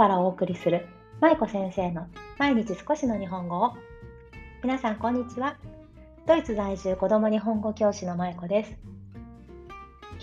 [0.00, 0.86] からお送りする
[1.20, 2.06] 舞子先生の
[2.38, 3.74] 毎日少しの日本語を。
[4.62, 5.58] 皆さんこんにちは。
[6.26, 8.78] ドイツ在住子供日本語教師の舞子です。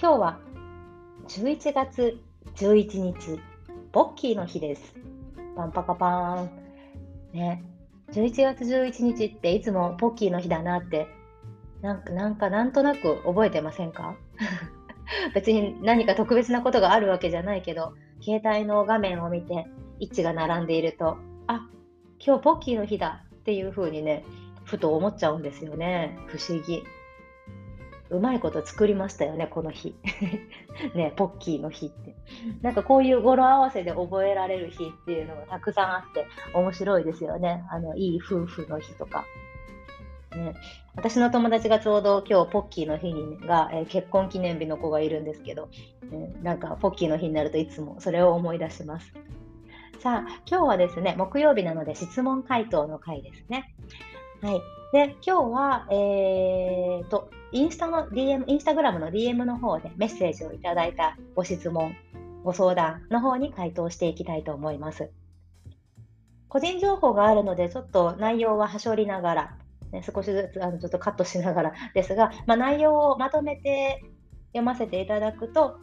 [0.01, 0.39] 今日は
[1.27, 2.19] 11月
[2.55, 3.39] 11日
[3.91, 4.95] ポッキーの日です。
[5.55, 6.49] パンパカパーン。
[7.33, 7.63] ね。
[8.13, 11.05] 11月11日っていつもポッキーの日だなって
[11.83, 14.15] なんかなんかなんとなく覚えてませんか？
[15.35, 17.93] 別に何か特別なことがあるわけじゃないけど
[18.27, 19.67] 携帯の画面を見て
[19.99, 21.17] 位置が並んでいると
[21.47, 21.69] あ
[22.19, 24.25] 今日ポッキーの日だっていう風にね
[24.65, 26.19] ふと思っちゃうんですよね。
[26.27, 26.83] 不思議。
[28.09, 29.95] うまいこと作りましたよねこの日。
[30.93, 32.17] ねポッキーの日って。
[32.61, 37.63] なんかこういう語呂合わせで覚えられる日っていうのがたくさんあって面白いですよね。
[37.71, 39.23] あのいい夫婦の日とか。
[40.37, 40.55] ね、
[40.95, 45.69] 私の友達がちょうど今日ポッキーの日にが、えー、結婚記念日の子がいるんですけど、
[46.11, 49.13] ね、なんかポッキーの日になるといつもそれを思い出します。
[49.99, 53.73] さあ、今日はですね、木曜日なので質問回答の回ですね。
[54.41, 54.61] はい。
[54.93, 61.95] で、今日は、えーと、インスタの DM、インスタグラムの DM の方でメッセージをいただいたご質問、
[62.43, 65.09] ご相談の方に回答していきたいと思います。
[66.47, 69.57] 個人情報があるので、ちょっと内容ははしょりながら、
[69.91, 74.03] ね、少しずつあのちょっとカットしながらですが、まあ、内容をまとめて
[74.47, 75.79] 読ませていただくと、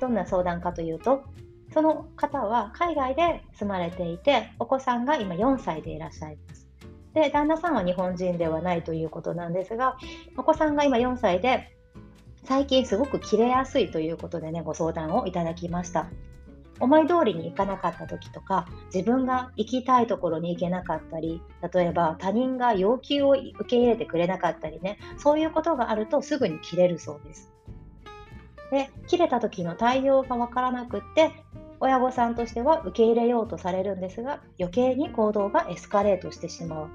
[0.00, 1.24] どんな相談かというと、
[1.72, 6.68] その方は海外で住まれていて、お子さんが今4歳でいらっしゃいます。
[7.14, 9.96] で、旦那さんは日本人ではないということなんですが、
[10.36, 11.72] お子さんが今4歳で、
[12.44, 16.08] 最近すごく切れやすいということでね、ご相談をいただきました。
[16.80, 21.40] 思い通りに行かなかった時とか自分が行きたいところに行けなかったり
[21.72, 27.52] 例えば他人が要求を受け入れてくれなかったりねそういうことがあるとすぐに切れるそうです。
[28.70, 31.30] で切れた時の対応がわからなくって
[31.78, 36.88] 親御さんとしては受け入れようとされるんですが余計に行動がエスカレートしてしまう。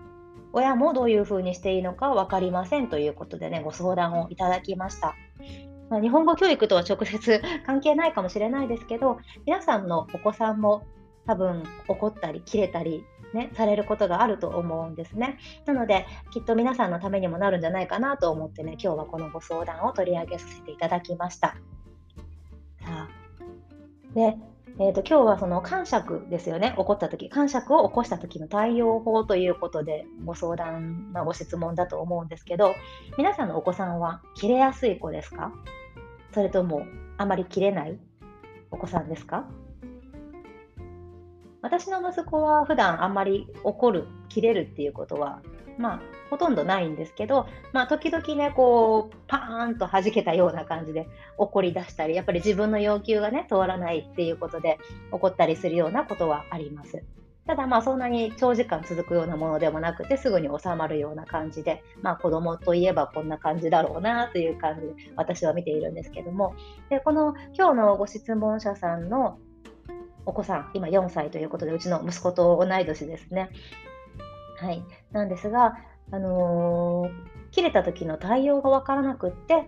[0.54, 5.16] 親もどういうふうにしていいのか分かりませんということでねご相談をいただきました。
[5.92, 10.84] まあ、日本語教育とは直接関係ないかもしれないですけど皆さんのお子さんも
[11.28, 13.04] 多分怒ったり切れたり
[13.34, 15.38] ね、されることがあると思うんですね。
[15.66, 21.56] なので、きっと皆さんのためにもなるんじゃないかなと思ってね、今日はこのご相談を取り上げさせていただきました。
[22.82, 23.08] さあ、
[24.14, 24.36] で、
[24.80, 32.76] えーと、今日はその感触ですよね、起こった時感触を起こした時の対応法ということでご相談、まあ、ご質問だと思うんですけど、
[33.18, 35.54] 皆さんのお子さんは切れやすい子ですか？
[36.34, 36.86] それとも
[37.18, 38.00] あまり切れない
[38.72, 39.46] お子さんですか？
[41.62, 45.42] 私の息子は普段あんまり怒る、切れるっていうことは、
[45.78, 54.80] まあ、ほとんどないんですけど、まあ、時々ね、こう、パーンと弾けたような感じで怒り出したり、やっぱり自分の要求がね、通らないっていうことで
[55.12, 57.04] 怒ったりするようなことはあります。
[57.48, 66.56] ただまあそんなに長時間続くようなものでもなくてすぐに収まるような感じで、まあ、子供といえばこんな感じだろうなという感じで私は見ているんですけども
[66.90, 69.40] でこの今日のご質問者さんの
[70.26, 73.50] お子さん今4歳ということでうちの息子と同い年ですね。
[74.60, 75.74] はい、なんですが、
[76.12, 79.68] あのー、切れた時の対応が分からなくって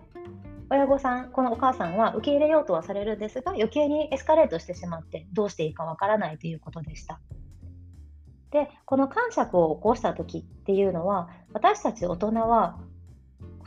[0.70, 7.20] 親御さん、このお母さんは受け入れようとはされるんですが余計にエスカレートしてしまってどうしていいか分からないということでした。
[8.54, 12.78] でこの感触を起こした時っていうのは私たち大人は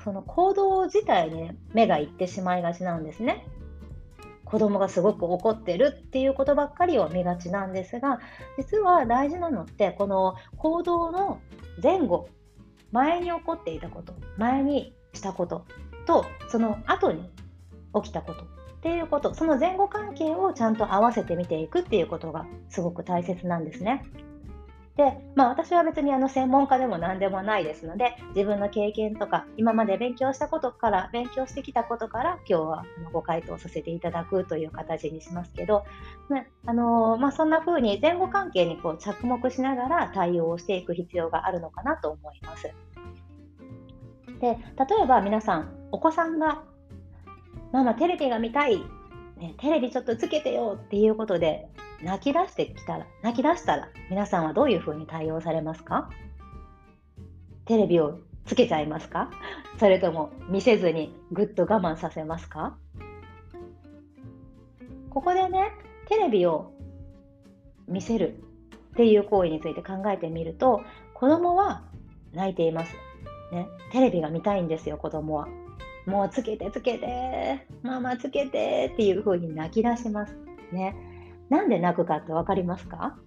[0.02, 3.46] その行動自体に目がいってしまいがちなんですね。
[4.46, 8.22] 子供がすごく怒ってるっていうことばっかりを見がちなんですが
[8.58, 11.42] 実は大事なのってこの行動の
[11.84, 12.30] 前後
[12.94, 15.66] 前に起こっていたこと前にしたこと
[16.06, 17.30] とその後に
[17.94, 18.46] 起きたことっ
[18.80, 24.06] ていうことその前後関係をちゃんと合わせて見ていくっていうことがすごく大切なんですね。
[24.98, 35.86] で、まあ、私は別にあの専門家でも何でもないですので自分の経験とか今まで勉強したことから勉強してきたことから今日はあのご回答させていただくという形にしますけど、
[36.32, 42.64] ねあのー、まあ、そんな風に前後関係にこう着目しながら対応をしていく必要があるのかなと思います。
[42.64, 42.74] で
[44.40, 44.58] 例
[45.04, 46.64] えば皆さんお子さんが
[47.72, 48.82] 「ママテレビが見たい」
[49.40, 51.70] ね、テレビちょっとつけてよっていうことで
[52.02, 56.10] 泣き出してきたら、泣き出したら、皆さんはどういうふうに対応されますか？
[57.66, 59.30] テレビをつけちゃいますか？
[59.80, 62.78] それとも見せずにぐっと我慢させますか？
[65.10, 65.72] ここでね、
[66.08, 66.72] テレビを
[67.88, 68.40] 見せる
[68.94, 70.82] っていう行為について考えてみると、
[71.14, 71.84] 子供は
[72.34, 72.94] 泣いています。
[73.52, 75.48] ね、テレビが見たいんですよ、子供は。
[76.08, 80.36] もうつけてつけて、ママつけてっていう風に泣き出します。
[80.72, 80.96] ね。
[81.50, 83.18] なんで泣くかって分かりますか？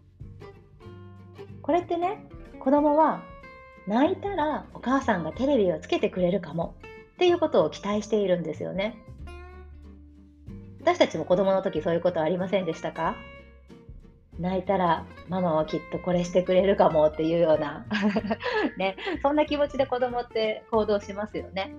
[1.63, 2.27] これってね
[2.59, 3.23] 子供は
[3.87, 6.75] 泣いたらお母さんがテレビをつけてくれるかも
[7.15, 8.97] っていうことを期待しているんですよね。
[10.81, 13.15] 私たちも子供の時そういうことありませんでしたか？
[14.39, 17.85] 泣いたらママはきっとこれしてくれるかもっていうような
[18.79, 21.75] ね、そんな気持ちで子供って行動しますよね。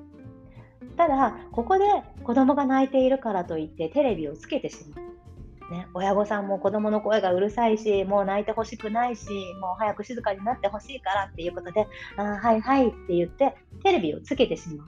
[1.01, 1.85] ただここで
[2.23, 5.73] 子供が泣いているからといってテレビをつけてしまう。
[5.73, 11.87] ね、親御さんも子供の声がうるさいしもう泣いてほしくないしもう早く静かになってほしいからっていうことで
[12.17, 14.87] あはいはいって言ってテレビをつけてしまう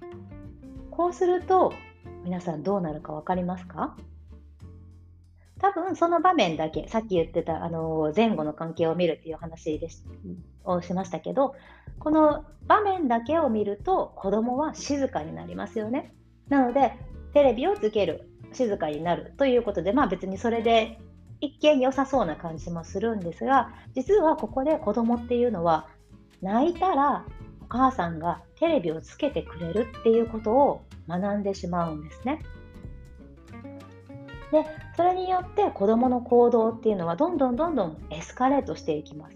[0.92, 1.74] こうすると
[2.26, 3.96] 皆さんどうなるか分かりますか？
[5.64, 10.04] 多分その場面だけさっき言ってたあの前後の関係を見るっていう話でし
[10.66, 11.56] をしましたけど
[12.00, 16.14] この場面だけを見ると子供は静かになりますよね
[16.50, 16.92] なので
[17.34, 21.00] テレビをつける静かになるということでまあ別にそれで
[21.40, 25.88] 一見良さそうな感じもするんですが実はここで子供っていうのは
[26.42, 27.26] 泣いたら
[27.62, 32.44] お母さんがテレビをつけてくれるっていうことを学んでしまうんですね。
[34.54, 34.64] で
[34.96, 39.36] それによって子どもの行動っていうのはどんどんどんどんエスカレートしていきます。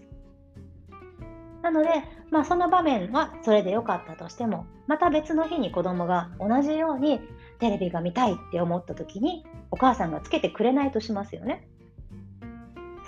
[1.60, 1.88] なので、
[2.30, 7.20] まあ、その場面はそれで良かったとしてもまた別の日に子どもが同じように
[7.58, 11.66] テレビが見たいって思った時にお母さんがつけてくれないとしますよね。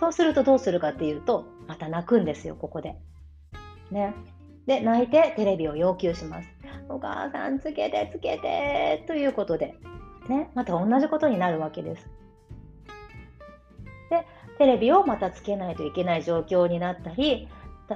[0.01, 2.97] そうするとどうするかっていうとまた泣くんですよここで。
[3.93, 4.15] ね。
[4.67, 6.49] で泣いてテレビを要求します。
[6.89, 9.77] お母さんつけてつけてということで
[10.31, 12.09] ね、また同じことになるわけです。
[14.09, 14.27] で、
[14.59, 17.49] テレビをまたつけないといけない状況になったり、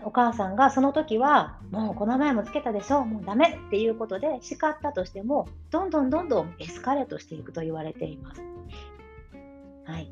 [0.05, 8.43] お母さんがその時は、もうこの前もつけたでしょ、もうダメっていうことで叱ったとしても、どんどんどんどんエスカレートしていくと言われています。
[9.85, 10.11] はい。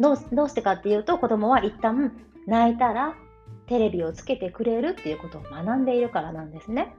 [0.00, 2.12] どうどうしてかっていうと、子供は一旦
[2.46, 3.14] 泣いたら
[3.66, 6.94] テレビをつけてくれるっていうことを学んでいるからなんですね。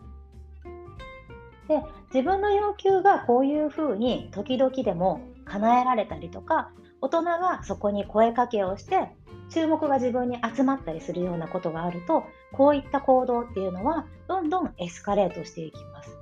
[1.69, 1.83] で
[2.13, 9.10] 自分の要求がこういうふうに時々でも叶えられたりとか大人がそこに声かけをして
[9.50, 16.18] 注目が自分に集まったりするようなことがあるとこういった行動っていうのはどんどんエスカレートしていきます。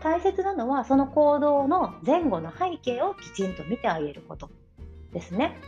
[0.00, 4.48] 大切なのはその行動の前後の背景をきちんと見てあげること
[5.12, 5.58] ですね。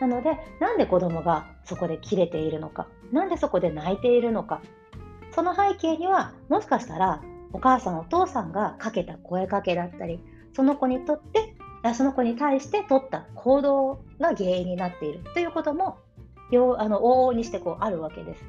[0.00, 4.60] なのでなんで子供がそこで切れているのか何でそこで泣いているのか
[5.32, 7.22] その背景にはもしかしたら
[7.52, 10.20] お母さんお父さんがかけた声かけだったり
[10.54, 11.54] その子にとって
[11.94, 15.98] その子に対して取った行動が原因になっているということも
[16.78, 18.44] あの往々にしてこうあるわけです。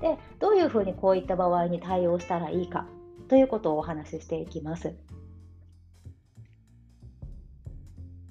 [0.00, 2.86] でどういうふうにこういった場合に対応したらいいか
[3.28, 4.94] ということをお話ししていきます。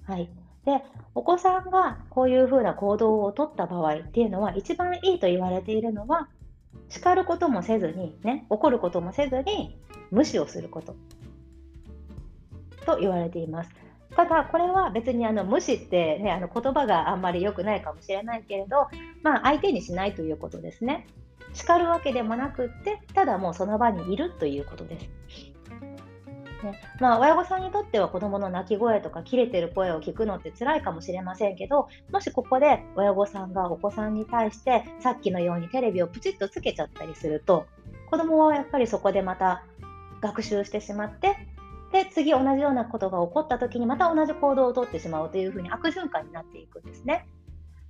[0.05, 0.29] はい、
[0.65, 0.83] で
[1.15, 6.29] お子さんがこういうふうな行動をとった場合っていうのは一番いいと言われているのは
[6.89, 9.77] 叱ることもせずに、ね、怒ることもせずに
[10.11, 10.95] 無視をすること
[12.85, 13.69] と言われています。
[14.15, 18.87] ただ、これは別にあの無視って、ね、あの言葉があんまり良くないかもしれないけれど、
[19.23, 21.07] まあ、相手にしないということですね。
[21.53, 25.09] 叱るわけでもなくって、ただもうその場にいるということです。
[26.63, 37.65] ねまあ、親御さんにとっては子どもの泣き声とか切れてる声を聞くのって辛いかもしれませんけどもしここで親御さんがお子さんに対してさっきのようにテレビをプチッとつけちゃったりすると
[38.09, 39.63] 子どもはやっぱりそこでまた
[40.21, 41.35] 学習してしまって
[41.91, 47.27] で次同じようなことが起こった時にまた同じ行動をとってしまうというふうに悪循環になっていくんですね。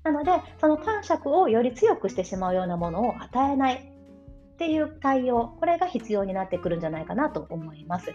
[0.04, 8.14] なのでその感触をより強くしてしまうようなものを与えないっていう対応これが必要になってくるんじゃないかなと思います。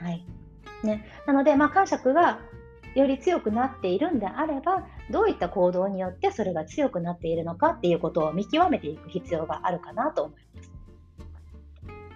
[0.00, 0.24] はい
[0.82, 2.40] ね、なので、まあ、感触が
[2.94, 10.70] より強くなっているんであればどういった行動によってそれが強くなっているのかっていうことを見極めていく必要があるかなと思います。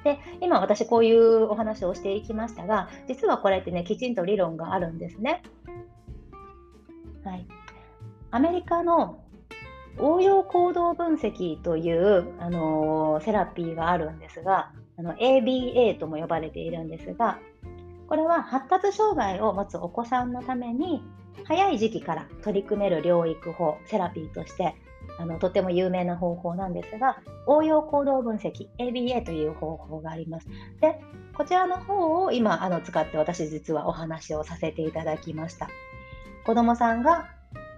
[0.02, 5.42] で今私こういうお話をしていきましたが実はこれってねきちんと理論があるんですね。
[7.24, 7.46] はい、
[8.30, 9.20] アメリカの
[9.98, 17.38] 応用行動分析という、あのー、セラピーがあるんですがあの ABA とも呼ばれているんですが
[18.08, 21.02] これは発達障害を持つお子さんのために
[21.44, 24.74] 早い時期から取り組める療育法セラピーとして
[25.18, 30.48] あのとても有名な方法なんですが応用行動分析 ABA という方法があります。
[30.80, 31.00] で
[31.36, 35.68] こちらの方を今あの使って私実はお話をさせていただきました。
[36.44, 37.28] 子どもさんが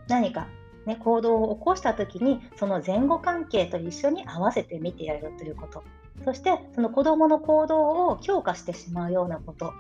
[0.09, 0.49] 何か、
[0.87, 5.85] ね、行動を起こした時にその前後関係と一緒に合わせて見てやるということ
[6.25, 9.73] そしてその子どもの行動を強化してしまうようなこと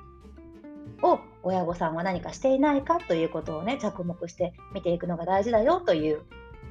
[1.03, 6.23] を親御さんは何かしていないかということをね着目して見ていくのが大事だよという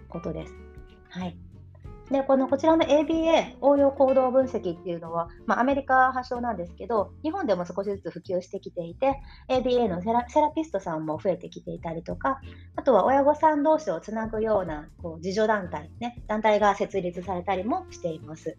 [0.09, 0.53] ことです。
[1.09, 1.37] はい、
[2.11, 12.41] でこのこちらの ABA 応用行動分析っていうのは、まあ、アメリカ発祥なんですけど日本でも少しずつ普及してきていて ABA のセラセラピストさんも増えてきていたりとか
[12.75, 18.57] あとは親御さん同士をつなぐようなこう自助団体、ね、団体が設立されたりもしています。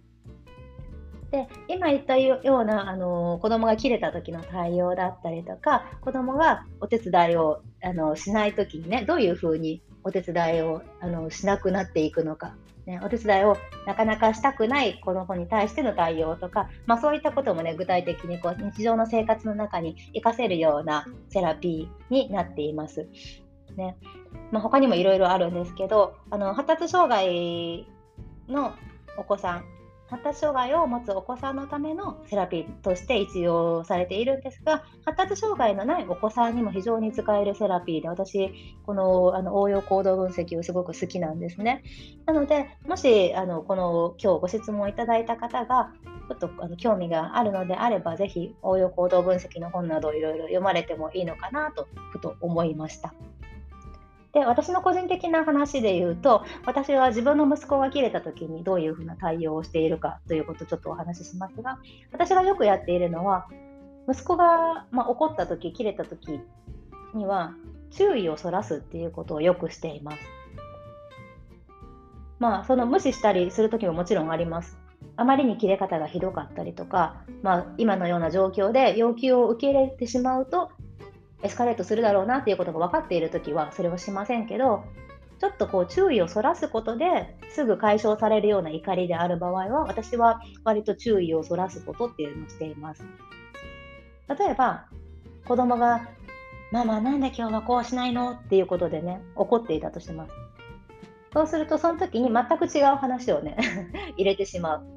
[1.31, 12.55] で今言ったようなあの子供が切れた時の対応だったりとか子供がお手伝いをあのしない時にねどういうふうにお手伝いをあのしなくなっていくのか、
[12.87, 13.57] ね、お手伝いを
[13.87, 23.09] なかなかしたくない子供に対しての対応とか、まあ、そういったこともね具体的にこう日常の生活の中に活かせるようなセラピーになっています。
[23.77, 23.97] ね
[24.53, 27.87] まあ、他にもいろいろあるんですけどあの発達障害
[28.49, 28.75] の
[29.19, 29.65] お子さん
[30.09, 38.53] 発達障害を持つお子さんのためのセラピーとして一用されているんですが発達障害のないお子さんにも非常に使えるセラピーで私
[38.85, 41.83] このあの応用行動分析をすごく好きなんですね
[42.25, 45.93] なのでもしあのこの今日ご質問いただいた方が
[46.29, 53.15] ちょっとあの興味があるのであればぜひ応用行動分析の本などいろいろ読まれてもいいのかなとふと思いました。
[54.37, 61.79] で私の個人的な話で言うと私は自分の息子が切れた時にどういうふうな対応をしているかということをちょっとお話ししますが
[62.13, 63.49] 私がよくやっているのは
[64.07, 66.39] 息子が、まあ、怒った時切れた時
[67.15, 67.55] には
[67.93, 70.19] 注意をそらすっていうことをよくしています。
[72.39, 74.79] まあその無視したりする時ももちろんあります。
[75.17, 80.71] あまりに切れ方がひどかったりとか、まあ、今のような状況で要求を受け入れてしまうと
[81.47, 84.85] エスカレートするだろうなっていうことが分かっている時はそれはしませんけど
[85.39, 93.05] ちょっとこう注意をそらすことですぐ解消されるような怒りである場合は私は割と注意をそらすことっていうのをしています。
[94.29, 94.87] 例えば
[95.47, 96.09] 子供が
[96.73, 98.33] ママなんで今日はこうしないの？
[98.33, 100.33] っていうことでね怒っていたとします。
[101.33, 103.57] そうするとその時に全く違う話をね
[104.17, 104.96] 入れてしまう。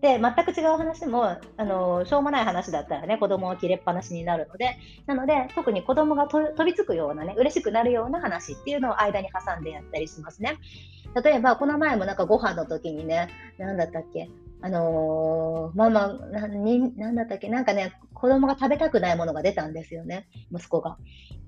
[0.00, 1.24] で全く違う話も
[1.56, 4.76] あのしょうもない話だったらね子供は切れっぱなしになるので
[5.06, 10.58] なので特に子供が飛びつくようなね嬉しくなるような話っていうのを間に挟んでやったりしますね。
[11.22, 13.28] 例えばこの前もなんかご飯の時にね
[13.58, 14.30] 何だったっけ？
[14.60, 20.96] あのー、ママな、んだったっけ、なんかね、子供が食べたくないものが出たんですよね、息子が。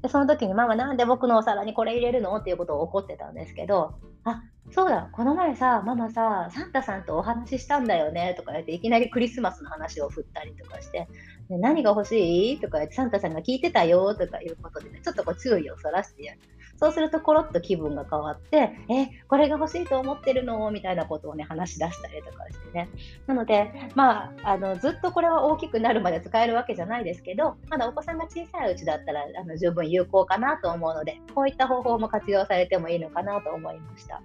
[0.02, 2.36] で、その時に、ママ、なんで僕のお皿にこれ入れるの？
[2.36, 8.34] っていうことを怒ってたんですけど、あそうだ、この前さ、ママさ、サンタさんとお話ししたんだよね？
[8.36, 11.08] とか言って、いきなりクリスマスの話を振ったりとかして、
[11.48, 12.60] ね、何が欲しい？
[12.60, 14.14] とか言って、サンタさんが聞いてたよ？
[14.14, 16.40] とかいうことでね、ちょっとこう注意をそらしてやる。
[16.80, 20.70] そうするとコロッと気分が変わって、え、これが欲しいと思ってるの？
[20.70, 22.88] みたいなことをね、話し出したりとかしてね。
[23.26, 34.22] なので、まあ、あのずっとこれは大きくなるまで使えるわけじゃないですけど、まだお子さんが小さいうちだったらあの十分有効かなと思うので、こういった方法も活用されてもいいのかなと思いました。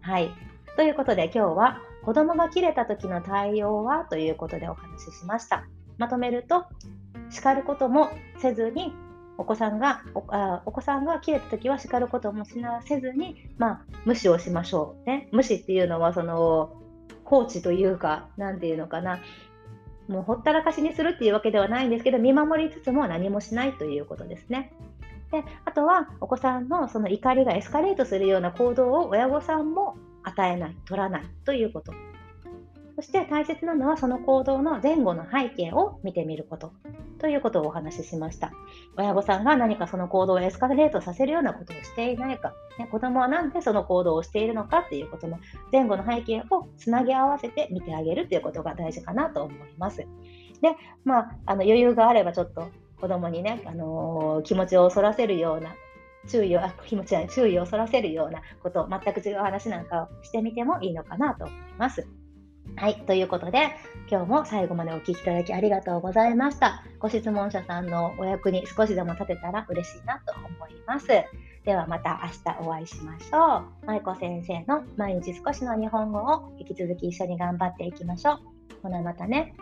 [0.00, 0.30] はい。
[0.76, 4.06] ということで今日は子供が切れた時の対応は？
[4.06, 5.66] ということでお話ししました。
[5.98, 6.64] まとめると、
[7.28, 8.94] 叱ることもせずに
[9.38, 16.76] お子さんがおあお子さんが切れた時は叱ることもしなせずに、まあ、無視をしましょう、ね、無視っていうのはその
[17.24, 19.20] 放置というか何ていうのかな。
[20.08, 24.72] もうほったらかしにするっていうわけではないんですけど見守りつつも何もしないということですね。
[25.30, 31.92] であとはお子さんのその怒りがエスカレートするような行動を親御さんも与えない取らないということ。
[32.96, 36.72] そして大切なのはその行動の前後の背景を見てみること。
[37.18, 38.52] ということをお話ししました。
[38.96, 45.38] 親御さんが何かその行動をエスカレートさせるようなことをしていないか、ね、子供は何でその行動をしているのかっていうことの
[45.72, 49.98] 前後の背景をつなぎ合わせて見てあげるということが大事かなと思います。
[49.98, 50.06] で、
[51.04, 52.68] まあ、あの余裕があればちょっと
[53.00, 55.74] 子供にね、あのー、気持ちをそらせるような
[56.28, 62.06] 注意をあ気持ち注意をそらせるようなこと全く違う話なんかをしてみてもいいのかなと思います。
[62.76, 62.96] はい。
[63.06, 63.70] ということで、
[64.10, 66.84] 今日も最後までお聴きいただきありがとうございました。
[66.98, 71.08] ご質問者さんのお役に少しでも立てたら嬉しいなと思います。
[71.64, 73.86] ではまた明日お会いしましょう。
[73.86, 78.38] 舞子先生の毎日少しの日本語を引き続き一緒に頑張っていきましょう。
[78.82, 79.54] ほなまたね。